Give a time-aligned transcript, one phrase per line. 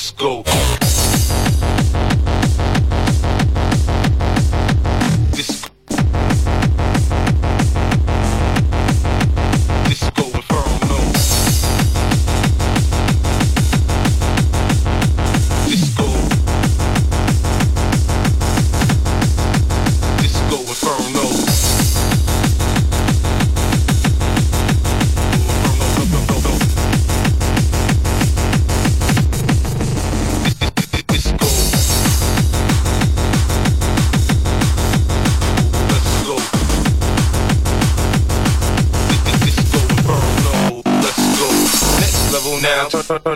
[0.00, 0.79] let's go.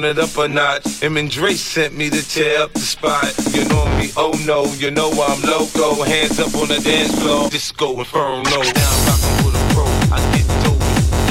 [0.05, 1.03] Turn it up a notch.
[1.03, 3.33] Em and Dre sent me to tear up the spot.
[3.55, 6.05] You know me, oh no, you know I'm loco.
[6.05, 8.45] Hands up on the dance floor, disco inferno.
[8.45, 10.77] Down rockin' with a pro, I get dope.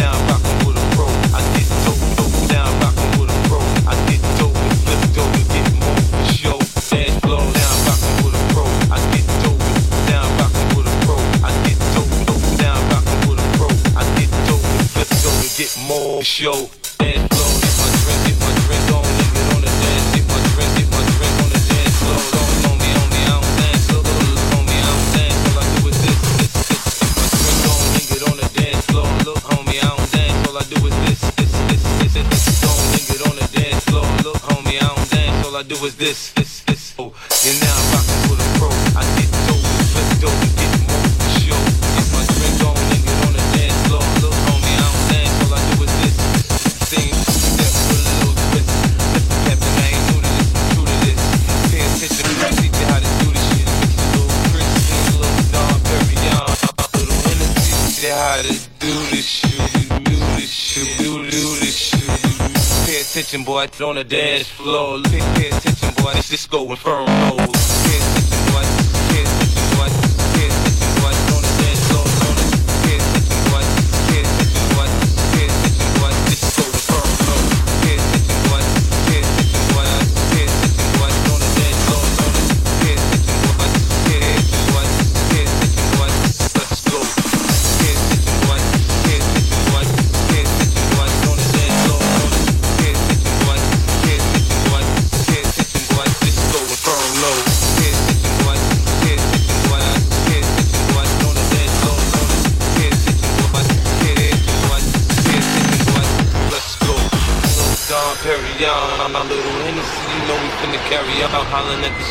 [0.01, 1.05] Down rockin' with a pro,
[1.37, 2.49] I get dope.
[2.49, 4.57] Down rockin' with a pro, I get dope.
[5.13, 6.01] Dope and get more
[6.33, 6.57] show.
[6.89, 9.61] Dance floor, down rockin' with a pro, I get dope.
[10.09, 12.09] Down rockin' with a pro, I get dope.
[12.57, 14.65] Down rockin' with a pro, I get dope.
[15.21, 16.73] Dope and get more show.
[35.83, 36.32] Was this.
[63.13, 64.99] Attention, boy, on the dance floor.
[65.03, 65.93] Pay, pay attention.
[66.27, 68.12] Disco Inferno.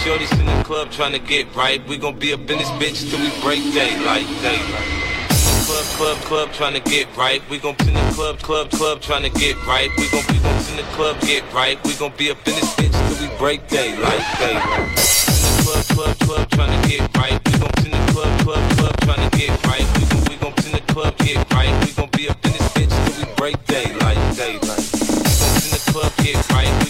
[0.03, 1.79] Shorty's in the club trying to get right.
[1.87, 4.89] We gon' be up in this bitch till we break daylight, daylight.
[5.63, 7.41] Club, club, club, trying to get right.
[7.49, 9.91] We gon' in the club, club, club, trying to get right.
[9.97, 11.79] We gon' gon' in the club, get right.
[11.85, 14.91] We gon' be up in this bitch till we break daylight, daylight.
[15.63, 17.39] Club, club, club, trying to get right.
[17.47, 19.87] We gon' in the club, club, club, trying to get right.
[19.99, 21.73] We gon' we gon' in the club, get right.
[21.87, 24.83] We gon' be up in this bitch till we break daylight, daylight.
[24.99, 26.82] We gon' in the club, get right.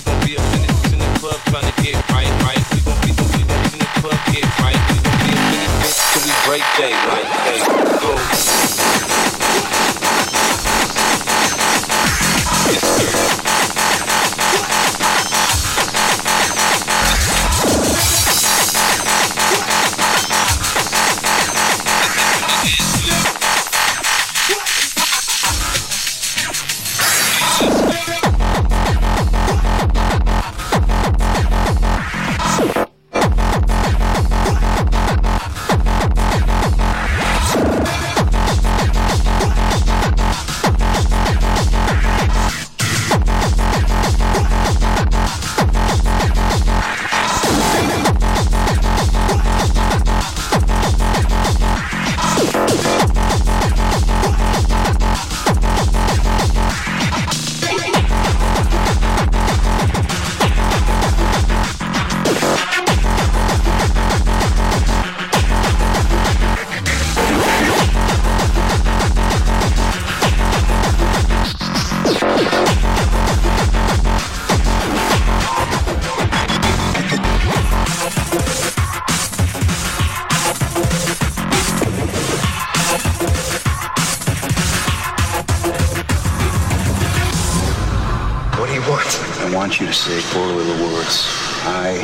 [89.52, 91.26] want you to say four little words.
[91.64, 92.00] I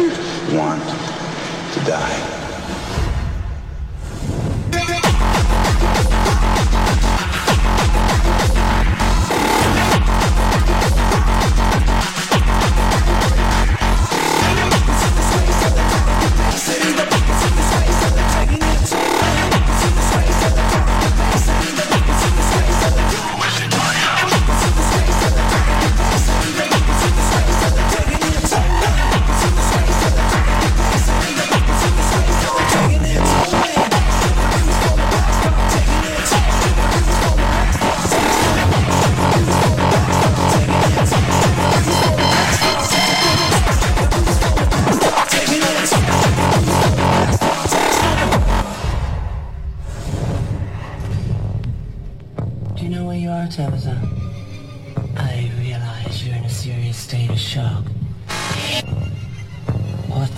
[0.53, 0.83] want
[1.73, 2.38] to die.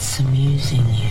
[0.01, 1.11] What's amusing you?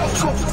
[0.00, 0.48] Uh,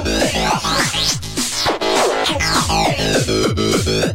[0.03, 0.81] ha
[3.87, 4.10] ha!